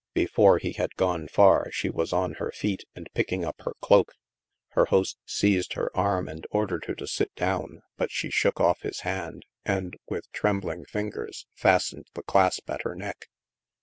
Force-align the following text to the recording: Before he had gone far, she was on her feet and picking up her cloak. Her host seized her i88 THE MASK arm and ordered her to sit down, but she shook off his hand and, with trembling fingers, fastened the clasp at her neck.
Before 0.15 0.57
he 0.57 0.71
had 0.71 0.95
gone 0.95 1.27
far, 1.27 1.67
she 1.71 1.87
was 1.91 2.11
on 2.11 2.33
her 2.41 2.51
feet 2.51 2.85
and 2.95 3.07
picking 3.13 3.45
up 3.45 3.61
her 3.65 3.75
cloak. 3.81 4.13
Her 4.69 4.85
host 4.85 5.19
seized 5.27 5.73
her 5.73 5.91
i88 5.93 5.93
THE 5.93 5.97
MASK 6.01 6.05
arm 6.07 6.27
and 6.27 6.47
ordered 6.49 6.85
her 6.85 6.95
to 6.95 7.05
sit 7.05 7.35
down, 7.35 7.81
but 7.97 8.09
she 8.09 8.31
shook 8.31 8.59
off 8.59 8.81
his 8.81 9.01
hand 9.01 9.45
and, 9.63 9.95
with 10.09 10.27
trembling 10.31 10.85
fingers, 10.85 11.45
fastened 11.53 12.07
the 12.15 12.23
clasp 12.23 12.67
at 12.67 12.81
her 12.81 12.95
neck. 12.95 13.29